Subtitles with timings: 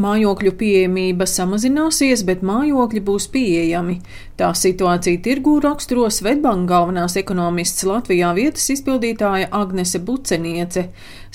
[0.00, 3.98] Mājokļu pieejamība samazināsies, bet mājokļi būs pieejami.
[4.40, 10.86] Tā situācija tirgū raksturo Svetbanka galvenās ekonomists Latvijā vietas izpildītāja Agnese Buceniece.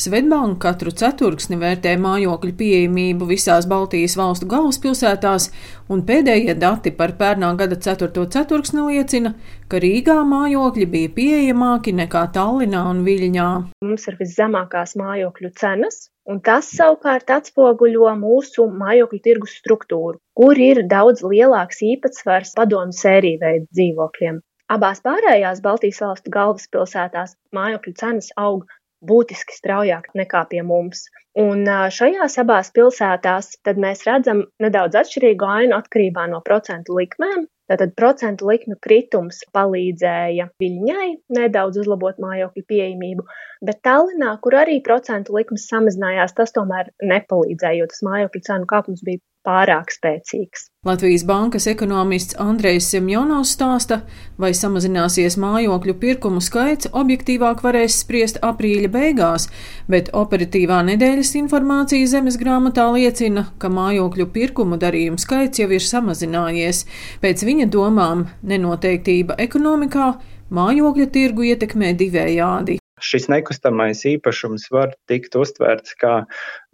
[0.01, 5.51] Svetbanka katru ceturksni vērtē mājokļu pieejamību visās Baltijas valstu galvaspilsētās,
[5.93, 9.35] un pēdējie dati par pērnā gada ceturto ceturksni liecina,
[9.69, 13.53] ka Rīgā mājokļi bija pieejamāki nekā Tallinā un Viļņā.
[13.85, 20.81] Mums ir viszemākās mājokļu cenas, Un tas savukārt atspoguļo mūsu mājokļu tirgus struktūru, kur ir
[20.93, 24.39] daudz lielāks īpatsvars padomu sēriju veidu dzīvokļiem.
[24.73, 28.65] Abās pārējās Baltijas valstu galvaspilsētās mājokļu cenas aug
[29.05, 31.05] būtiski straujāk nekā pie mums.
[31.37, 31.67] Un
[31.99, 33.51] šajās abās pilsētās
[33.85, 37.45] mēs redzam nedaudz atšķirīgu ainu atkarībā no procentu likmēm.
[37.71, 43.25] Tātad procentu likmju kritums palīdzēja Viļņai nedaudz uzlabot mājokļu pieejamību,
[43.69, 49.01] bet Tallinā, kur arī procentu likmes samazinājās, tas tomēr nepalīdzēja, jo tas mājokļu cenu kāpums
[49.07, 50.69] bija pārāk spēcīgs.
[50.85, 54.01] Latvijas bankas ekonomists Andrejs Semjonovs stāsta,
[54.37, 59.49] vai samazināsies mājokļu pirkumu skaits, objektīvāk varēs spriest aprīļa beigās,
[59.89, 66.85] bet operatīvā nedēļas informācija zemes grāmatā liecina, ka mājokļu pirkumu darījumu skaits jau ir samazinājies.
[67.25, 70.13] Pēc viņa domām nenoteiktība ekonomikā
[70.53, 76.15] mājokļa tirgu ietekmē divējādi šis nekustamais īpašums var tikt uztverts kā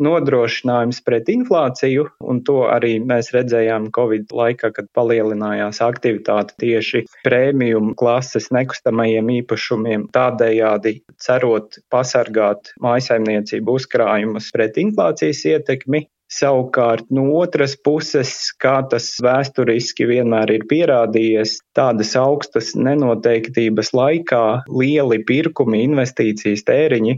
[0.01, 7.93] nodrošinājums pret inflāciju, un to arī mēs redzējām Covid laikā, kad palielinājās aktivitāte tieši prēmijum
[7.99, 18.31] klases nekustamajiem īpašumiem, tādējādi cerot pasargāt mājasaimniecību uzkrājumus pret inflācijas ietekmi, Savukārt no otras puses,
[18.61, 27.17] kā tas vēsturiski vienmēr ir pierādījies, tādas augstas nenoteiktības laikā lieli pirkumi, investīcijas, tēriņi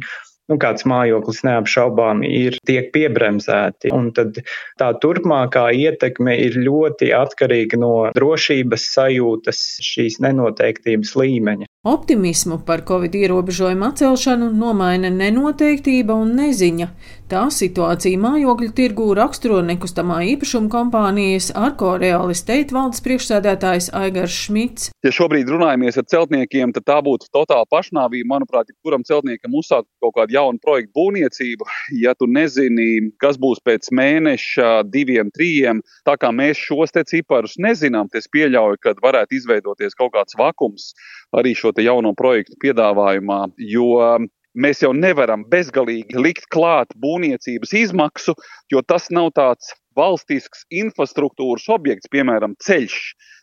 [0.52, 3.92] nu, kāds mājoklis neapšaubām ir tiek piebremzēti.
[3.96, 4.42] Un tad
[4.80, 11.70] tā turpmākā ietekme ir ļoti atkarīga no drošības sajūtas šīs nenoteiktības līmeņa.
[11.84, 16.86] Optimismu par covid ierobežojumu atcelšanu nomaina nenoteiktība un neziņa.
[17.28, 24.94] Tā situācija mājokļu tirgū raksturo nekustamā īpašuma kompānijas Arko Real Estate valdes priekšsēdētājs Aigars Šmits.
[25.04, 28.30] Ja šobrīd runājamies ar celtniekiem, tad tā būtu totāla pašnāvība.
[28.32, 31.68] Manuprāt, kuram celtniekam uzsākt kaut kādu jaunu projektu būvniecību,
[32.00, 37.60] ja tu nezini, kas būs pēc mēneša, diviem, trījiem, tā kā mēs šos te ciparus
[37.60, 40.94] nezinām, tas pieļauj, ka varētu izveidoties kaut kāds vakums
[41.34, 44.20] arī šo jauno projektu piedāvājumā, jo
[44.54, 48.36] mēs jau nevaram bezgalīgi likt klāt būvniecības izmaksu,
[48.72, 53.00] jo tas nav tāds valstisks infrastruktūras objekts, piemēram, ceļš.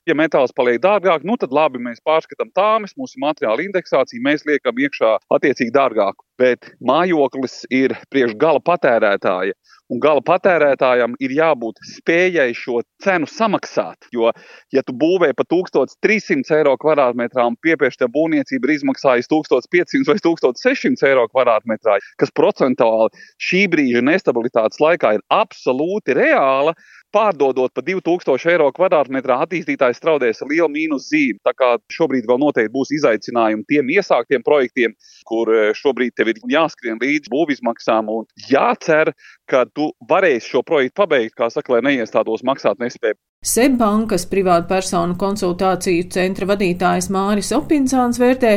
[0.09, 4.78] Ja metāls paliek dārgāk, nu tad labi, mēs pārskatām tāmas, mūsu materiāla indeksāciju, mēs liekam
[4.81, 6.25] iekšā attiecīgi dārgāku.
[6.41, 9.53] Bet mājoklis ir priekš gala patērētāja.
[9.91, 14.06] Un gala patērētājam ir jābūt spējai šo cenu samaksāt.
[14.15, 14.31] Jo,
[14.71, 20.17] ja tu būvē par 1300 eiro kvadrātmetrā un piepieši te būvniecība ir izmaksājusi 1500 vai
[20.22, 23.11] 1600 eiro kvadrātmetrā, kas procentuāli
[23.43, 26.77] šī brīža nestabilitātes laikā ir absolūti reāla,
[27.15, 31.41] pārdodot par 2000 eiro kvadrātmetrā, attīstītājs straudēs ar lielu mīnus zīmi.
[31.47, 34.94] Tā kā šobrīd vēl noteikti būs izaicinājumi tiem iesāktiem projektiem,
[35.28, 39.15] kur eh, šobrīd ir jāskrien līdz būvizmaksām un jācer,
[39.50, 43.19] ka tu varēsi šo projektu pabeigt, kā saka, lai neiestātos maksāt nespēju.
[43.40, 48.50] Sebbankas privātpersonu konsultāciju centra vadītājs Māris Opinsāns vērtē,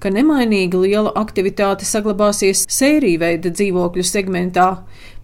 [0.00, 4.68] ka nemainīga liela aktivitāte saglabāsies sēriju veida dzīvokļu segmentā.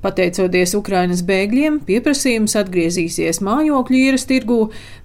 [0.04, 4.58] Pateicoties Ukrainas bēgļiem, pieprasījums atgriezīsies mājokļu īres tirgū,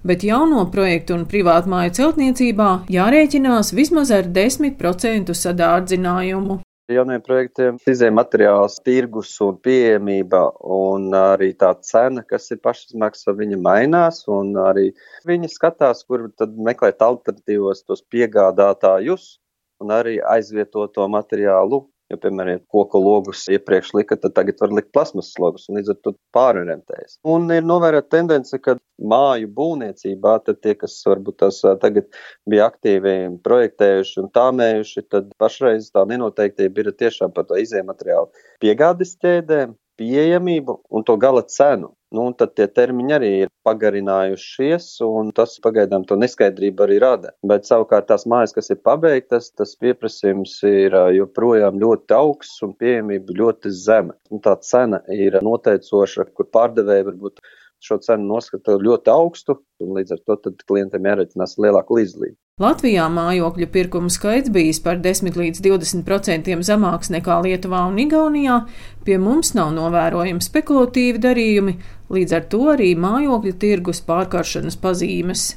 [0.04, 6.58] bet jauno projektu un privātmāju celtniecībā jārēķinās vismaz ar 10% sadārdzinājumu
[6.90, 10.42] jauniem projektiem izējai materiāls, tirgus un pieejamība
[10.76, 14.24] un arī tā cena, kas ir pašizmaksa, viņa mainās
[14.66, 14.90] arī
[15.28, 19.38] viņi skatās, kur tad meklēt alternatīvos tos piegādātājus
[19.82, 21.84] un arī aizvietoto materiālu.
[22.12, 25.94] Jo, piemēram, ja koku logus iepriekš lika, tad tagad var likt plasmas logus, un līdz
[25.94, 27.14] ar to pārorientējas.
[27.34, 32.10] Un ir novērota tendence, ka māju būvniecībā, tie, kas varbūt tās tagad
[32.52, 33.14] bija aktīvi
[33.46, 38.28] projektējuši un tāmējuši, tad pašreiz tā nenoteiktība ir tiešām par to izējumateriālu
[38.60, 41.94] piegādes ķēdēm, pieejamību un to gala cenu.
[42.12, 47.32] Nu, tad tie termiņi arī ir pagarinājušies, un tas pagaidām to neskaidrību arī rada.
[47.52, 53.38] Bet savukārt tās mājas, kas ir pabeigtas, tas pieprasījums ir joprojām ļoti augsts un pieejamība
[53.40, 54.16] ļoti zema.
[54.32, 57.40] Un tā cena ir noteicoša, kur pārdevēji varbūt
[57.82, 62.36] šo cenu noskata ļoti augstu, un līdz ar to klientiem jāreķinās lielāku līdzdalību.
[62.62, 68.58] Latvijā mājokļu pirkumu skaits bijis par 10 līdz 20% zemāks nekā Lietuvā un Igaunijā,
[69.06, 71.74] pie mums nav novērojami spekulatīvi darījumi,
[72.12, 75.48] līdz ar to arī mājokļu tirgus pārkaršanas pazīmes.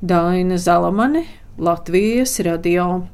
[0.00, 1.26] Daina Zalamane,
[1.60, 3.10] Latvijas radio.